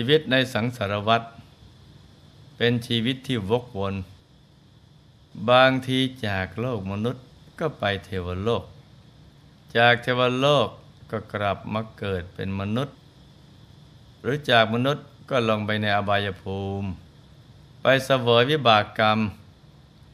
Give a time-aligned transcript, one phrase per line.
[0.00, 1.22] ชีวิตในสังสารวัฏ
[2.56, 3.94] เป็นชีวิตที่วกวน
[5.50, 7.24] บางทีจากโลกมนุษย์
[7.58, 8.64] ก็ไปเทวโลก
[9.76, 10.68] จากเทวโลก
[11.10, 12.96] ก็กลับมาเกิดเป็นมนุษย์
[14.20, 16.88] หรือจากมนุษย์ก็ลงไปในอบายภูมิ
[17.82, 19.18] ไปเสวยวิบากกรรม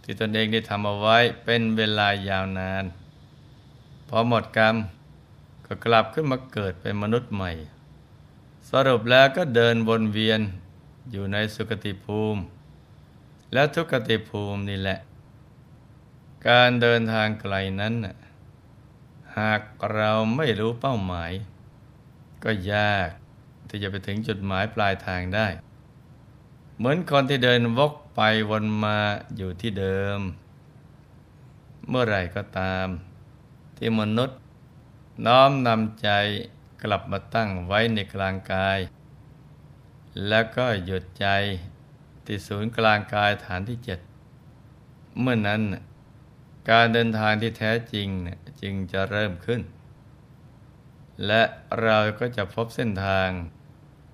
[0.03, 2.85] ที่ตนเองได้ทำเอาไว้เป็นเวลายาวนาน
[4.09, 4.75] พอหมดกรรม
[5.67, 7.53] ก็กลับขึ้นมาเกิดเป็นมนุษย์ใหม่
[8.71, 10.41] สรุปแล้วก็เดินวนเวียน
[11.11, 12.41] อยู่ในสุคติภูมิ
[13.53, 14.99] และทุกขติภูมินี่แหละ
[16.49, 17.95] การเดินทางไกลนั้น
[19.39, 19.63] หาก
[19.95, 21.33] เราไม่รู้เป้าหมาย
[22.45, 23.09] ก็ยาก
[23.69, 25.47] ที่จะไปถึงจุดหมายปลายทางได้
[26.77, 28.21] เหมือนคนที่เดินวกไป
[28.51, 28.99] วนมา
[29.37, 30.19] อยู่ที่เดิม
[31.89, 32.87] เมื่อไหร่ก็ตาม
[33.77, 34.39] ที่มนุษย์
[35.27, 36.09] น้อมนำใจ
[36.85, 38.79] กลับมาตั้งไว้ในกลางกาย
[40.29, 41.27] แล้วก็หยุดใจ
[42.25, 44.01] ที่ศูนย์กลางกายฐานที่เจ็ด
[45.21, 45.63] เมื่อนนั้น
[46.71, 48.09] การเดินทางที่แท้จริง
[48.61, 49.63] จึงจะเริ่มขึ้น
[51.27, 51.43] และ
[51.83, 53.29] เราก็จะพบเส้นทาง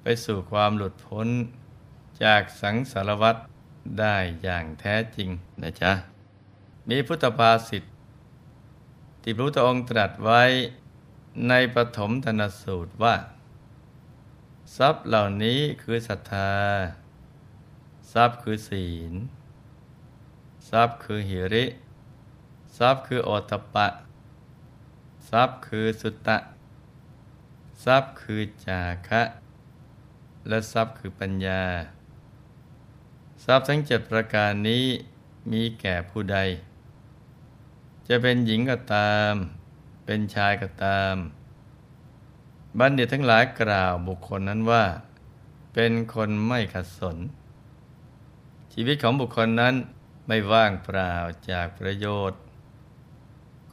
[0.03, 1.29] ไปสู่ความหลุดพ้น
[2.25, 3.37] จากสังสารวัฏ
[4.01, 5.29] ได้อย่างแท้จริง
[5.62, 5.93] นะจ๊ะ
[6.89, 7.83] มีพุทธภาษิต
[9.23, 10.43] ที่พระพุทธองค์ตรัสไว้
[11.49, 13.15] ในปฐมธนสูตรว่า
[14.77, 16.53] ทรัพย์เหล่านี้คือศรัทธา
[18.12, 19.12] ทรัพย์คือศีล
[20.71, 21.65] ทรัพย์คือหิริ
[22.79, 23.89] ทรัพย์คือโอตปะ
[25.31, 26.39] ทรัพย์คือสุตตะ
[27.84, 29.23] ทรัพย์คือจาคะ
[30.49, 31.62] และทรัพย์คือปัญญา
[33.45, 34.84] ทรัพย์ทั้งเจ็ดประการนี้
[35.53, 36.39] มีแก่ผู้ใด
[38.09, 39.34] จะเป็นหญิงก็ตาม
[40.12, 41.16] เป็นชายก็ตาม
[42.78, 44.84] บัณฑิตทั้งหลายกล่าวบุคคลนั้นว่า
[45.75, 47.16] เป็นคนไม่ขัดสน
[48.72, 49.75] ชีวิตของบุคคลนั้น
[50.26, 51.15] ไม่ว่างเปล่า
[51.50, 52.41] จากประโยชน์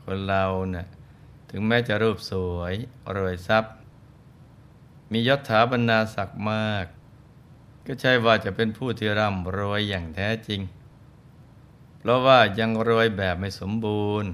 [0.01, 0.87] คนเราเนะ่ย
[1.49, 2.73] ถึงแม้จะรูปสวย
[3.15, 3.73] รวยทรัพย์
[5.11, 6.85] มียศถาบรรณาศักดิ์มาก
[7.85, 10.61] ก็ใช่ว่าจะเป็นผู้ที่ร่ำรวยอย่างแท้จริง
[11.97, 14.31] เพราะว่ายังรวยแบบไม่สมบูรณ์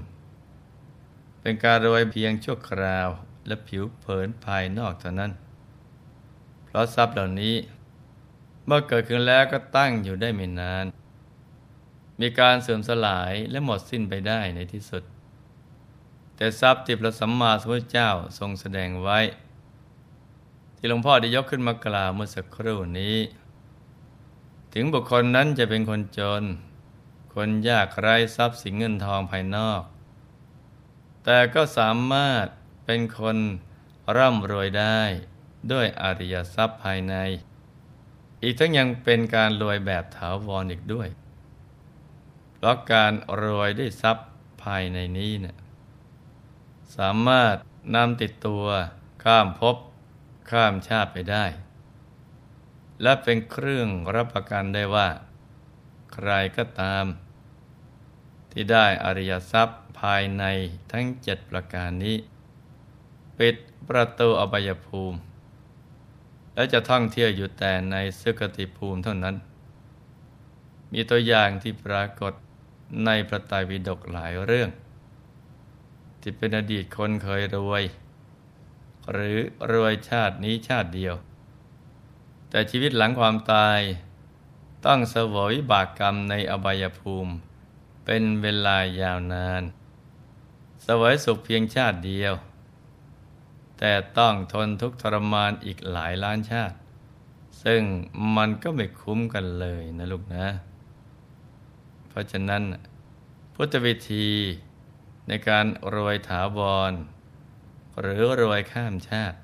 [1.46, 3.08] เป็นการรวยเพียงชั่วคราว
[3.46, 5.32] และผิวเผินภายนอกเท่านั้น
[6.64, 7.54] เพราะทรัพย์เหล่านี้
[8.66, 10.84] เมื่อเกิดขึ้นแล้วก็ตั้งอยู่ได้ไม่นาน
[12.20, 15.02] มีการเสื่อมสลายและหมดสิ้นไปได้ในที่สุด
[16.36, 19.18] แต่ทรัพย์ที่พระสัมมาสัมพุทธเจ้าทรงแสดงไว้
[20.76, 23.16] ที่หลวงพ่อได้ยกขึ้นมากล่าวเมื่อสักครู่นี้
[24.74, 26.42] ถึงบุคคลนั้นจะเป็นคนจน
[27.34, 29.82] คนยากไร้ทรัพย์สินเงินทองภายนอก
[31.24, 32.46] แต่ก็สามารถ
[32.84, 33.36] เป็นคน
[34.16, 35.00] ร่ำรวยได้
[35.72, 37.14] ด้วยอริยทรัพย์ภายใน
[38.42, 41.08] อีกทั้งยังเป็นการรวยแบบถาวรอีกด้วย
[42.54, 43.12] เพราะการ
[43.42, 44.28] รวยด้วยทรัพย์
[44.62, 45.56] ภายในนี้เนะี่ย
[46.96, 47.56] สามารถ
[47.94, 48.64] นำติดตัว
[49.24, 49.76] ข้ามภพ
[50.50, 51.44] ข้ามชาติไปได้
[53.02, 55.08] และเป็นเครื่องรับประกันได้ว่า
[56.12, 57.04] ใครก็ตาม
[58.54, 60.44] ที่ได้อริยทรัพย์ภายใน
[60.92, 62.16] ทั้งเจ็ดประการนี้
[63.38, 63.56] ปิด
[63.88, 65.18] ประตูอบายภูมิ
[66.54, 69.36] และจะท่องเที่ยวอยู่แต่ในสุคติภูมิเท่านั้น
[70.92, 72.32] มีตัวอย่างที่ปรากฏ
[73.04, 74.70] ในพระไตรปิฎกหลายเรื่อง
[76.20, 77.84] ที่เป็นอดีตคนเคยรวย
[79.12, 79.38] หรือ
[79.72, 81.14] รวยชาตินี้ชาติเดียว
[82.50, 83.80] แต่ชีวิตหลังความตาย
[84.86, 87.32] ต้องเสวยบากกรรมในอบายภูมิ
[88.04, 89.62] เป็นเวลายาวนาน
[90.86, 92.34] สวยสุขเพียงชาติเดียว
[93.78, 96.76] แต่ต้องทนทุกข์ทรมานอีกหลายล้านชาติ
[97.64, 97.82] ซึ่ง
[98.36, 100.46] มันก็ไม่คุ้มกันเลยนะลูกนะ
[102.08, 102.62] เพราะฉะนั้น
[103.54, 104.28] พุทธวิธี
[105.28, 106.60] ในการรวยถาว
[106.90, 106.92] ร
[108.00, 109.38] หรือรวยข้ามชาติ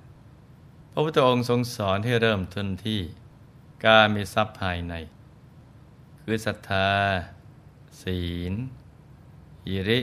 [0.90, 3.00] พระพุทธองค์ทรงสอนให้เริ่มต้นที่
[3.86, 4.94] การมีทรัพย์ภายใน
[6.20, 6.88] คือศรัทธา
[8.00, 8.20] ศี
[8.52, 8.54] ล
[9.66, 10.00] หิริ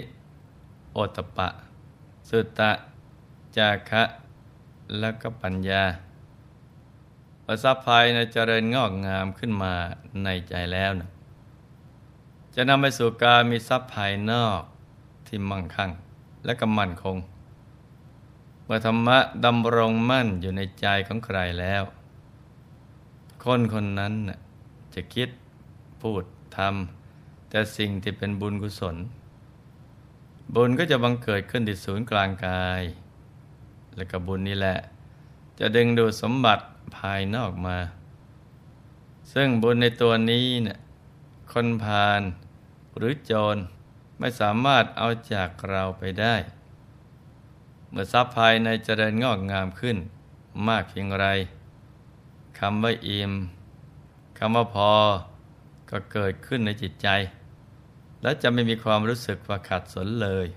[0.91, 1.49] โอตปะ
[2.29, 2.71] สุตตะ
[3.57, 4.03] จาคะ
[4.99, 5.83] และก็ปัญญา
[7.43, 9.73] พอทรัพย์ภายในเจริญงอกงามขึ้นมา
[10.23, 11.09] ในใจแล้วนะ
[12.55, 14.61] จะนำไปสู่การมีทรัพย์ภายนอก
[15.27, 15.91] ที่มั่งคั่ง
[16.45, 17.17] และก็มั่นคง
[18.65, 21.83] เมื่อธรรมะดำรงมั่นอยู่ในใจของใครแล้ว
[23.43, 24.13] คนคนนั้น
[24.93, 25.29] จะคิด
[26.01, 26.23] พูด
[26.57, 27.06] ทำ
[27.49, 28.95] แต่สิ่งที่เป็นบุญกุศล
[30.55, 32.81] บุญก็จะบังเกิดขึ้นที่ศูนย์กลางกาย
[33.95, 34.77] และกับบุญนี่แหละ
[35.59, 36.63] จะดึงดูดสมบัติ
[36.97, 37.77] ภายนอกมา
[39.33, 40.77] ซึ่งบุญในตัวนี้เนี่ย
[41.51, 42.21] คนพาล
[42.97, 43.57] หรือโจร
[44.19, 46.35] ไม่สามารถเอาจากเราไปได้
[47.89, 49.97] เมื่อทรัพย์ภายในเจริญงอกงามขึ้น
[50.67, 51.25] มากเพียงไร
[52.59, 53.33] คำว่าอิ่ม
[54.38, 54.91] คำว่าพอ
[55.89, 57.07] ก็เกิดขึ้นในจิตใจ
[58.27, 60.47] และจะไม่มีความรู้สึกว่าขัดสนเลย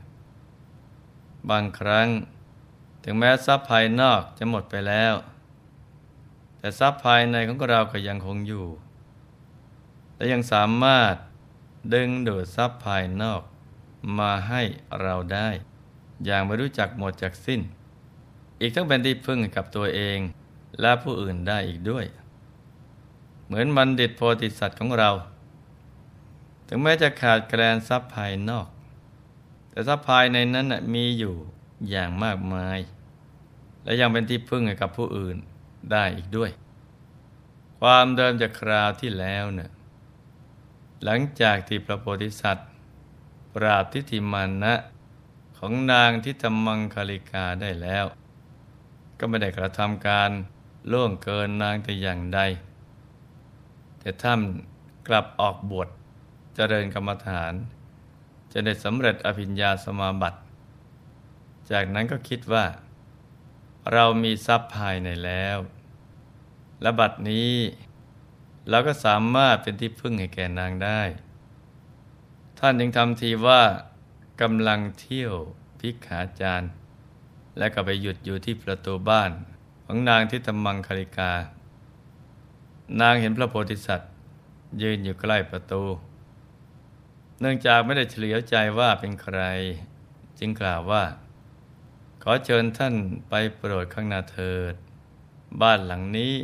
[1.50, 2.08] บางครั้ง
[3.05, 5.14] ถึงแม้ทรัพย์ภายนอกจะหมดไปแล้ว
[6.58, 8.67] แต่ทรัพย์ภายในของเราก็ยังคงอยู่
[10.17, 11.14] และยังสามารถ
[11.94, 13.43] ดึงดูดทรัพย์ภายนอก
[14.19, 14.62] มาให้
[15.02, 15.49] เราได้
[16.25, 17.61] อย่างไม่รู้จักหมดจากสิ้น
[18.61, 20.19] อีกทั้งเป็นที่พึ่งกับตัวเอง
[20.81, 22.05] และผู้อื่นได้อีกด้วย
[23.46, 25.11] เหมือนบัณฑิตโพธิสัตว์ของเรา
[26.72, 28.67] ถึงแม้จะขาดแคลนทรัพย์ภายนอก
[29.70, 31.34] แต่ทรัพย์ภายในนั้นมีอยู่
[31.90, 32.78] อย่างมากมาย
[33.84, 35.37] และยังเป็นที่พึ่งกับผู้อื่น
[35.93, 36.50] ได้อีกด้วย
[37.81, 39.70] ความเดิมจากคราวที่แล้วเนี่ย
[41.05, 42.69] หลังจากที่พระโพธิสัตว์
[43.55, 44.75] ปราบทิฏฐิมานะ
[45.58, 48.05] ของนางทิตมังคลิกาได้แล้ว
[49.19, 50.31] ก็ไม่ได้กระทำการ
[50.93, 52.40] ล่วงเกินนางแต่อย่างใด
[54.00, 54.40] แต่ท่าน
[55.08, 55.88] กลับออกบวช
[56.55, 57.52] เจริญกรรมฐาน
[58.52, 60.41] จะได้สำเร็จอภิญญาสมาบัติ
[61.70, 62.67] จากนั้นก็คิดว่า
[63.93, 65.58] เรามีทรัพย์ภายในแล้ว
[66.82, 67.52] และบัดนี้
[68.69, 71.02] เราก็สามารถเป็นที่พึ่งให้แก่นางได้
[72.58, 73.62] ท่านยังทำทีว่า
[74.41, 75.35] กำลังเที่ยว
[75.81, 76.70] พิกขาจารย์
[77.58, 79.31] และก็ไปหยุดอยู่ที่ประตูบ้าน
[79.85, 81.32] ของนางทิตมังคลิกา
[83.00, 84.11] นางเห็นพระโพธิสัตว์
[84.82, 85.82] ยืนอยู่ใกล้ประตู
[87.42, 89.40] เนื่องจากไม่ได้เฉลียวใจว่าเป็นใคร
[90.38, 91.04] จึงกล่าวว่า
[92.22, 92.94] ขอเชิญท่าน
[93.28, 94.75] ไปโปรดข้างหน้าเถิด
[95.62, 96.34] บ้านหลังนี้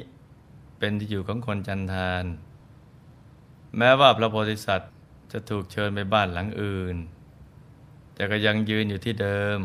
[0.79, 2.25] เป็นที่อยู่ของคนจันทาน
[3.77, 4.93] แม้ว่าพระโพธิสัตว์
[5.33, 6.97] จะถูกเชิญไปบ้านหลังอื่น
[8.15, 9.59] แต่ก็ยังยืนอยู่ที่เดิม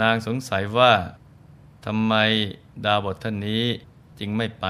[0.00, 0.92] นางสงสัยว่า
[1.84, 2.14] ทำไม
[2.84, 3.64] ดาวบทท่านนี้
[4.18, 4.66] จึงไม่ไป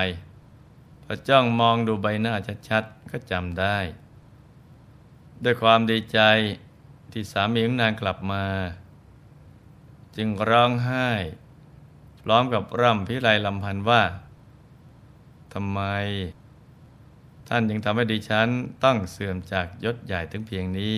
[1.04, 2.34] พอจ้องมองดูใบหน้า
[2.68, 3.78] ชัดๆก็จำได้
[5.44, 6.20] ด้วยความดีใจ
[7.12, 8.44] ที่สามีของนางกลับมา
[10.16, 11.08] จึงร้องไห้
[12.22, 14.02] พร้อมกับร่ำพิไรลำพันว่า
[15.52, 15.80] ทำไม
[17.48, 18.48] ท่านยังทำให้ดิฉัน
[18.84, 20.94] ต้องเสื่อมจากยศใหญ่ถึงเพียงนี้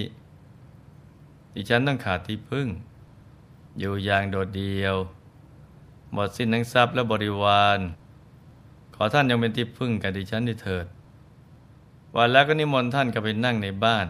[1.54, 2.68] ดิฉันต้องขาดที่พึ่ง
[3.78, 4.94] อยู่อย่างโดดเดียว
[6.12, 7.78] หมดสิ้นทั้งทรัพย์และบริวาร
[8.94, 10.86] ขอท่านยังเป็นที่พึ่งกับดิฉันด้วยเถิด
[12.16, 14.06] วันแล้วก็นิมนต์ท่านกลับไปนั่งในบ้าน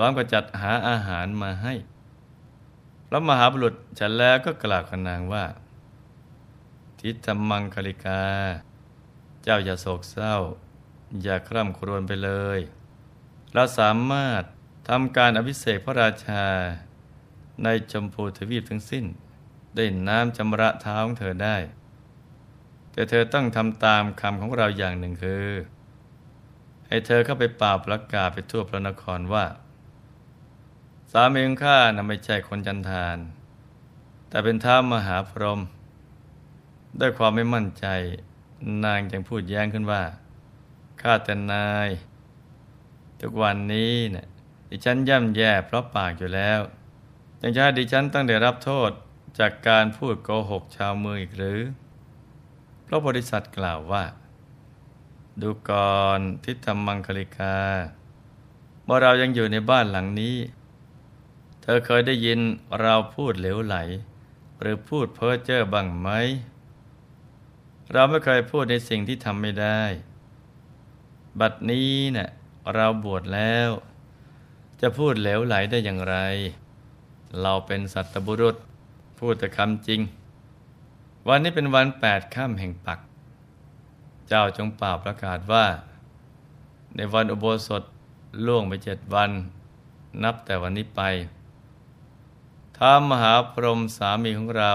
[0.00, 1.74] ร้อมกับจัดหาอาหารมาให้
[3.08, 5.44] พระมหาบุรุษฉันแล้วก็กล่าวกับนางว่า
[7.00, 8.22] ทิฏมังคลิกา
[9.42, 10.36] เจ้าอย่าโศกเศร้า
[11.22, 12.60] อย่าคร่ำครวญไปเลย
[13.52, 14.42] เราสามารถ
[14.88, 16.44] ทำการอภิเษกพระราชา
[17.62, 19.04] ในชมพูทวีปทั้งสิ้น
[19.76, 21.56] ได้น้ำจำระเท้าของเธอได้
[22.92, 25.48] แต่เธอต้องทำตามคำของเราอย่างหนึ่งคือ
[26.88, 29.44] ให้เธอเข้าไปป่าประกาศไปทั่วพระนครว่า
[31.10, 33.18] สามีของข้านะไม่ใช่คนจันทาน
[34.28, 35.60] แต่เป็นท้ามหาพรหม
[37.00, 37.86] ด้วยความไม่มั่นใจ
[38.84, 40.02] นางจึงพูดแย้งขึ้นว่า
[41.02, 41.88] ข้าแต่นาย
[43.20, 44.26] ทุกวันนี้เนะี่ย
[44.68, 46.60] ดิฉันย่ำแย่เพราะปากอยู่แล้ว
[47.42, 48.90] ยังจะให้ดิฉันต้องได้รับโทษ
[49.38, 51.60] จากการพูดโกหกชาวเมืองอีกหรือ
[52.84, 54.04] เพราะบริษัทกล่าวว่า
[55.40, 57.56] ดูก่อนทิฏฐมังคลิกา
[58.84, 60.36] เมื่อเรายังอยู่ในบ้านหลังนี้
[61.74, 62.40] อเคยได้ยิน
[62.80, 63.76] เราพูดเหลวไหล
[64.60, 66.08] หรือพูดเพ้อเจ้อบ้างไหม
[67.92, 69.82] เราไม่เคยพูดในสิ่งที่ทำไม่ได้
[71.40, 72.28] บัดนี้เนะ่ย
[72.74, 73.70] เราบวชแล้ว
[74.80, 76.16] จะพูดเหลวไหลได้อย่างไร
[77.40, 78.56] เราเป็นสัตบุรุษ
[79.18, 80.00] พูดแต่คำจริง
[81.28, 83.00] วันนี้เป็นวันแปดข้ามแห่งปัก
[84.28, 85.66] เจ้าจงป่าประกาศว่า
[86.96, 87.82] ในวันอุโบสถ
[88.46, 89.30] ล่วงไปเจ็ดวัน
[90.22, 91.02] นับแต่วันนี้ไป
[92.82, 94.72] ท้ามหาพรหมสามีของเรา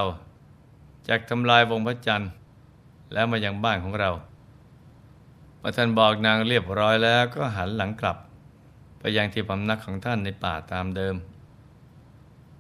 [1.07, 2.31] จากทำลายวงพระจันทร์
[3.13, 4.09] แล้วมายังบ้านของเรา
[5.57, 8.17] เมื่อท่านบอกนางเรียบร้อยแล้วก็หันหลังกลับ
[8.99, 11.15] ไปยังที่พำนักของท่านในป่าตามเดิม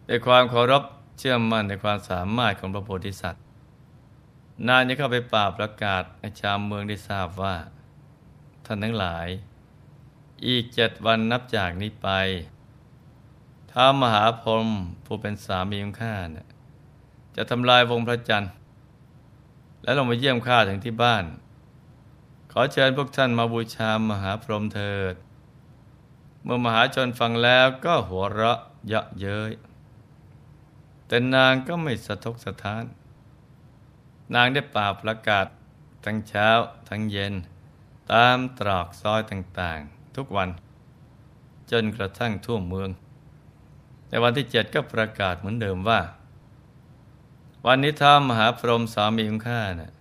[0.07, 0.83] ด้วยความเคารพ
[1.17, 3.43] เชื่อมั่นในความสามารถของพระโพธิสัตว์
[4.67, 7.55] นางนี้เข้าไปป่าประกาศให้ชาวเมืองได้ทราบว่า
[8.65, 9.27] ท่านทั้งหลาย
[10.47, 12.09] อีกเจ็ดวันนับจากนี้ไป
[13.77, 14.67] ท้ามหาพรหม
[15.05, 16.47] ผู้เป็นสามีของข้าเนี่ย
[17.35, 18.51] จะทำลายวงพระจันทร์
[19.83, 21.23] แล้วลงมาเยี่ยมข้าถึงที่บ้าน
[22.51, 25.15] ขขอเชิญพวกท่านมาบูชามหาพรหมเถิด
[26.43, 29.51] เมื่อมหาชนฟังแล้วก็หัวเราะเยาะเย้ย
[31.07, 32.83] แต่นางก็ไม่สะทกสะท้าน
[34.35, 35.47] นางได้ป่าประกาศ
[36.05, 36.49] ทั้งเช้า
[36.89, 37.33] ทั้งเย็น
[38.11, 40.49] ตามตรอกซอยต่างๆ ทุกวัน
[41.71, 42.89] จนกระทั่งทั่วเมือง
[44.09, 46.01] ในวันที่เจ็ดก็ประกาศเหมือนเดิมว่า
[47.65, 49.91] วันนี้ท้ามหาพรหมสามีของข้านะ่ะ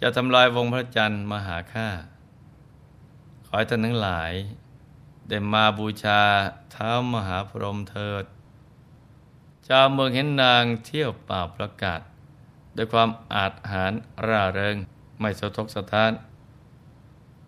[0.00, 1.88] จะทำลายวงพระจันทร์มาหาข้า
[3.46, 4.32] ขอให้ท่านทั้งหลาย
[5.28, 6.20] ได้มาบูชา
[6.72, 8.24] เท้ามหาพรหมเถิด
[9.68, 12.00] ชาวเมืองเห็นนางเที่ยวป่าประกาศ
[12.76, 13.92] ด้วยความอาจหาร
[14.26, 14.76] ร่าเริง
[15.20, 16.12] ไม่สะทกสะท้าน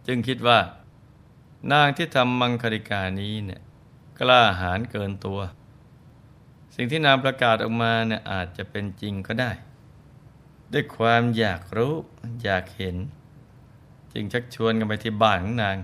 [0.06, 0.58] จึงคิดว่า
[1.72, 3.60] นางที่ทำมังคริกานี้เนี่ย
[4.20, 5.40] กล้าหาญเกินตัว
[6.80, 9.50] สิ่งที่นางประกาศออกมาเนี่ยอาจจะเป็นจริงก็ได้
[10.72, 11.94] ด้วยความอยากรู้
[12.42, 12.96] อยากเห็น
[14.12, 15.76] จึงชักชวนกันไปที่บ้านของนาง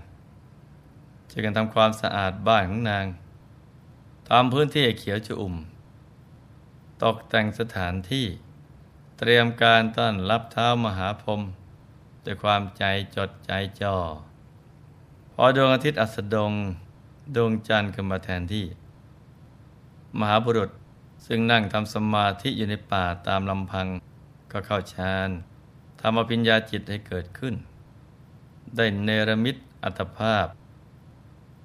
[1.31, 3.07] ช่วยกันทำความสะอาดบ้านของนาง
[4.29, 5.55] ทำพื้นที่เขียวชุ่ม
[7.03, 8.27] ตกแต่งสถานที่
[9.19, 11.41] เตรียมการต้อนรับเท้ามหาพรหม
[12.25, 12.85] ด้วยความใจ
[13.17, 13.97] จดใจจ่อ
[15.33, 16.53] พอดวงอาทิตย์อัสดง
[17.35, 18.67] ดวงจันทร์ขึ้นมาแทนที่
[20.21, 20.71] มหาบุรุษ
[21.27, 23.87] ซึ่งนั่งทำสมาธิอยู่ในป่าตามลำพัง
[24.53, 25.29] ก็เข้าฌาน
[26.01, 27.55] ทำอภิญญาจิตให้เกิดขึ้น
[28.77, 30.47] ได้เนรมิตอัตภาพ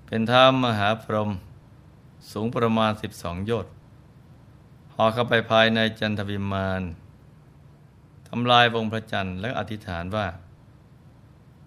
[0.05, 1.29] เป็นท้ามหาพรหม
[2.31, 3.71] สูงประมาณ 12 โยชน์
[4.93, 6.81] หอเข้าไปภายในจันทวิมาน
[8.27, 10.27] ทำลายวงพระจันทร์และอธิษฐานว่า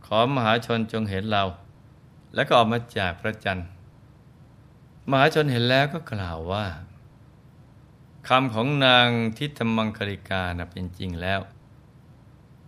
[0.07, 1.45] ขอมหาชนจงเห็นเรา
[2.35, 3.67] แล้วก็ออกมาจากพระจันทร์
[5.11, 6.67] มหาชนเห็นแล้วก็กล่าวว่า
[8.29, 11.41] คำของนางทิธมังคริกานะเป็นจริงแล้ว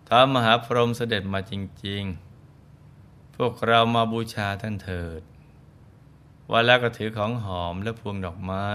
[0.07, 1.53] ท้ามหาพรหมเสด็จมาจ
[1.85, 2.03] ริง
[2.69, 5.21] ๆ พวกเรามาบูชาท่านเถิด
[6.51, 8.69] ว่าแล้วก็ถือของหอมและพวงดอกไม้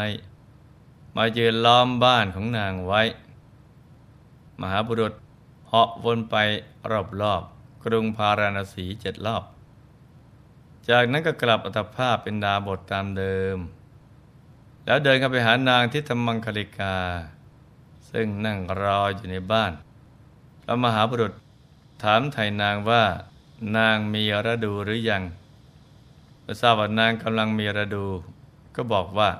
[1.16, 3.02] มายืนล้อมบ้านของนางไว้
[4.60, 5.12] มหาบุรุษ
[5.68, 6.36] เหาะวนไป
[7.22, 9.44] รอบๆกรุงพาราณสีเจ็ดรอบ
[10.88, 13.58] จากนั้นก็กลับอัตภาพเป็นดาบทตามเดิม
[14.90, 16.96] แล้วเดินเข้าไปหานางทิธมังคลิกา
[18.10, 19.72] ซึ่งนั่งรออยู่ในบ้าน
[20.62, 21.32] พระมหาบุรุษ
[22.02, 23.04] ถามไถ่นางว่า
[23.76, 25.22] นางมีระดูหรือยัง
[26.40, 28.06] เมื่อทราบว่านางกำลังมีระดู
[28.76, 29.30] ก็บอกว่า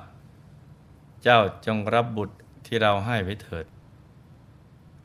[1.23, 3.65] เจ้าจงรับบุตรที่เราให้ไว้เถิด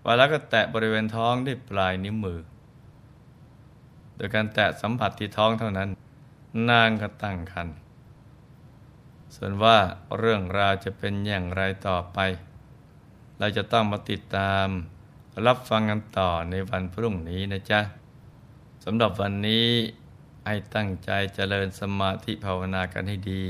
[0.05, 2.41] ว่าแล้วก็แตะบริเวณท้องด้วยปลายนิ้วมือ
[4.17, 5.89] โดยการแตะสัมผัสที่ท้องเท่านั้น
[6.71, 7.77] นางก็ตั้งครรภ์
[9.35, 9.79] ส่วนว่า
[10.19, 12.19] เรื่องราวจะเป็นอย่างไรต่อไป
[13.39, 14.67] เราจะต้องมาติดตาม
[15.47, 17.81] รับฟังกันต่อในวันพรุ่งนี้นะจ๊ะ
[18.85, 19.69] สำหรับวันนี้
[20.47, 23.45] ให้ตั้งใจเจริญสมาธิภาวนากันให้ดี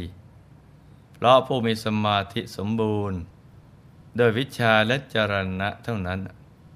[1.15, 3.19] เพราะผู้มีสมาธิสมบูรณ์
[4.17, 6.21] โดยวิชาและจรณะเท่านั้น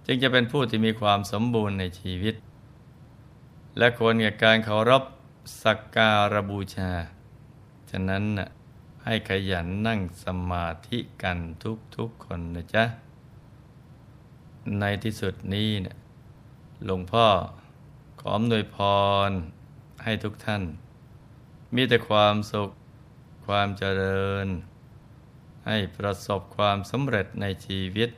[0.06, 2.34] จึงจะเป็นผู้ที่มีความสมบูรณ์ในชีวิต
[3.78, 5.02] และควรแก่การเคารพ
[5.62, 6.92] สักการบูชา
[7.90, 8.24] ฉะนั้น
[9.04, 11.38] ให้ขยันนั่งสมาธิกัน
[11.96, 12.84] ทุกๆคนนะจ๊ะ
[14.80, 15.96] ในที่สุดนี้เนี่ย
[16.84, 17.26] หลวงพ่อ
[18.20, 18.76] ขออำนวยพ
[19.28, 19.30] ร
[20.04, 20.62] ให้ทุกท่าน
[21.74, 22.70] มีแต่ความสุข
[23.46, 24.46] ความเจริญ
[25.66, 28.10] ให้ประสบความสำเร็จในชีวิต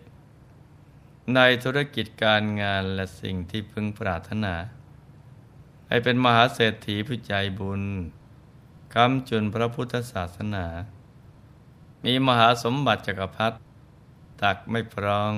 [1.35, 4.55] ในธุรกิจการงานและสิ่งที่พึงปรารถนา
[5.89, 7.83] ให้เป็นมหาเศรษฐีผู้ใจบุญ
[8.97, 10.67] คำจุนพระพุทธศาสนา
[12.05, 13.57] มีมหาสมบัติจักรพรรดิ
[14.43, 15.35] ตักไม่พรอง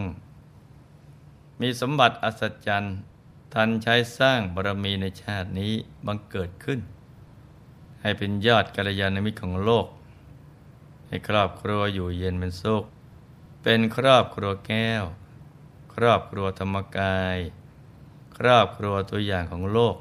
[1.60, 2.96] มีสมบัติอัศจรรย์
[3.54, 5.72] ทันใช้สร้างบารมีในชาตินี้
[6.06, 6.80] บังเกิดขึ้น
[8.00, 9.86] ให้เป็นยอดกัลยาณมิตรของโลก
[11.06, 12.84] ให้ครอบครัวอยู่เย็นเป็นสุข
[13.62, 15.04] เป็นครอบครัวแก้ว
[15.94, 17.38] ครอบครัวธรรมกาย
[18.38, 19.96] ครอบครัวตัวอย่างของโลก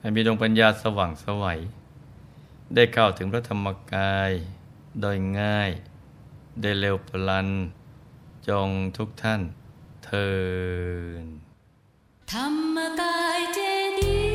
[0.00, 1.60] ให้มีดวงปัญญาสว่างสวัย
[2.74, 4.32] ได้เข้าถึงพระธรรมกาย
[5.00, 5.70] โดยง่าย
[6.60, 7.48] ได้เร็วพลัน
[8.48, 9.40] จงทุกท่าน
[10.04, 10.30] เทิ
[11.22, 11.24] น
[12.32, 13.58] ธรรมกายเจ
[13.98, 14.29] ดี